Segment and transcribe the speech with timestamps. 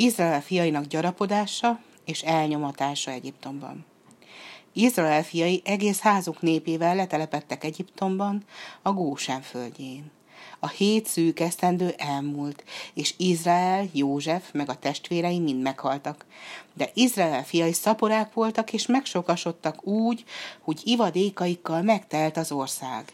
[0.00, 3.84] Izrael fiainak gyarapodása és elnyomatása Egyiptomban.
[4.72, 8.44] Izrael fiai egész házuk népével letelepettek Egyiptomban,
[8.82, 10.10] a Gósán földjén.
[10.58, 16.26] A hét szűk esztendő elmúlt, és Izrael, József meg a testvérei mind meghaltak.
[16.74, 20.24] De Izrael fiai szaporák voltak, és megsokasodtak úgy,
[20.60, 23.04] hogy ivadékaikkal megtelt az ország.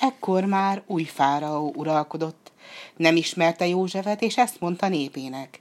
[0.00, 2.52] Ekkor már új fáraó uralkodott.
[2.96, 5.60] Nem ismerte Józsefet, és ezt mondta népének.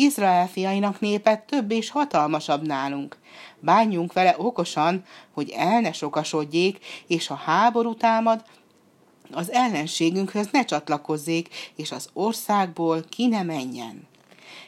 [0.00, 3.18] Izrael fiainak népe több és hatalmasabb nálunk.
[3.58, 8.44] Bánjunk vele okosan, hogy el ne sokasodjék, és ha háború támad,
[9.32, 14.08] az ellenségünkhöz ne csatlakozzék, és az országból ki ne menjen.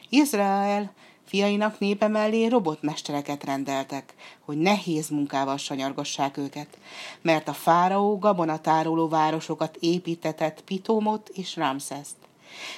[0.09, 0.93] Izrael
[1.25, 4.13] fiainak népe mellé robotmestereket rendeltek,
[4.45, 6.77] hogy nehéz munkával sanyargassák őket,
[7.21, 12.15] mert a fáraó gabonatároló városokat építetett Pitomot és Ramszeszt.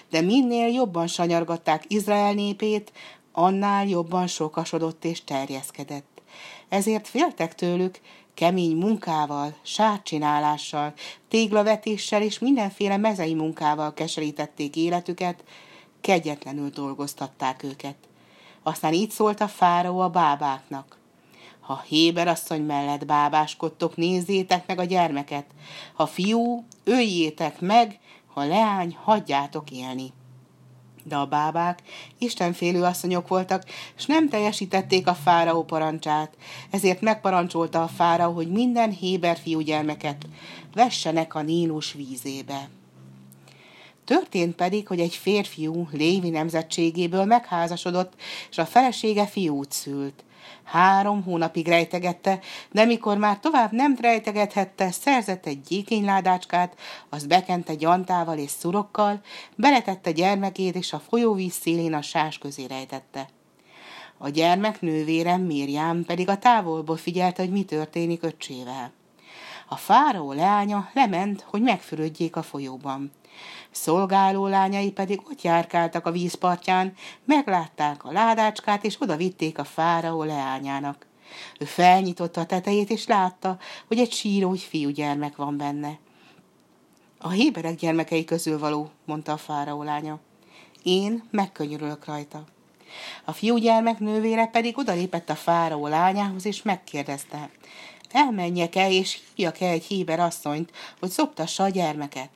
[0.09, 2.91] De minél jobban sanyargatták Izrael népét,
[3.31, 6.21] annál jobban sokasodott és terjeszkedett.
[6.69, 7.99] Ezért féltek tőlük,
[8.33, 10.93] kemény munkával, sárcsinálással,
[11.27, 15.43] téglavetéssel és mindenféle mezei munkával keserítették életüket,
[16.01, 17.95] kegyetlenül dolgoztatták őket.
[18.63, 20.97] Aztán így szólt a fáraó a bábáknak.
[21.59, 25.45] Ha Héber asszony mellett bábáskodtok, nézzétek meg a gyermeket.
[25.93, 27.99] Ha fiú, öljétek meg,
[28.35, 30.13] ha leány, hagyjátok élni.
[31.03, 31.81] De a bábák
[32.17, 33.63] istenfélő asszonyok voltak,
[33.97, 36.37] és nem teljesítették a fáraó parancsát,
[36.71, 40.27] ezért megparancsolta a fáraó, hogy minden Héber fiúgyermeket
[40.73, 42.69] vessenek a Nílus vízébe.
[44.05, 48.13] Történt pedig, hogy egy férfiú Lévi nemzetségéből megházasodott,
[48.49, 50.23] és a felesége fiút szült.
[50.63, 52.39] Három hónapig rejtegette,
[52.71, 56.77] de mikor már tovább nem rejtegethette, szerzett egy gyékényládácskát,
[57.09, 59.21] azt bekente gyantával és szurokkal,
[59.55, 63.29] beletette gyermekét, és a folyóvíz szélén a sás közé rejtette.
[64.17, 68.91] A gyermek nővérem Mérjám pedig a távolból figyelte, hogy mi történik öccsével.
[69.67, 73.11] A fáraó leánya lement, hogy megfürödjék a folyóban.
[73.71, 76.93] Szolgáló lányai pedig ott járkáltak a vízpartján,
[77.25, 81.05] meglátták a ládácskát, és oda vitték a fáraó leányának.
[81.59, 83.57] Ő felnyitotta a tetejét, és látta,
[83.87, 85.99] hogy egy síró fiúgyermek van benne.
[87.19, 90.19] A héberek gyermekei közül való, mondta a fáraó lánya.
[90.83, 92.43] Én megkönyörülök rajta.
[93.25, 97.49] A fiúgyermek nővére pedig odalépett a fáraó lányához, és megkérdezte,
[98.11, 102.29] elmenjek-e, és hívjak-e egy héber asszonyt, hogy szoptassa a gyermeket.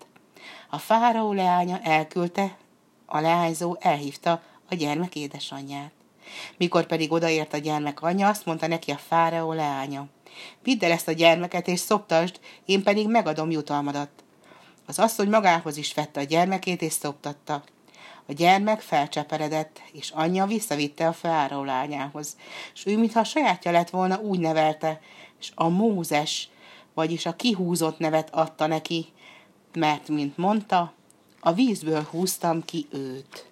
[0.69, 2.57] A fáraó leánya elküldte,
[3.05, 5.91] a leányzó elhívta a gyermek édesanyját.
[6.57, 10.07] Mikor pedig odaért a gyermek anyja, azt mondta neki a fáraó leánya.
[10.63, 14.09] Vidd el ezt a gyermeket, és szoptasd, én pedig megadom jutalmadat.
[14.85, 17.63] Az asszony magához is vette a gyermekét, és szoptatta.
[18.25, 22.37] A gyermek felcseperedett, és anyja visszavitte a fáraó lányához,
[22.73, 25.01] és ő, mintha a sajátja lett volna, úgy nevelte,
[25.39, 26.49] és a Mózes,
[26.93, 29.13] vagyis a kihúzott nevet adta neki,
[29.75, 30.93] mert, mint mondta,
[31.39, 33.48] a vízből húztam ki őt.